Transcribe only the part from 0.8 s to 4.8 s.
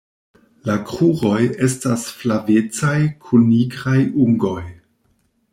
kruroj estas flavecaj kun nigraj ungoj.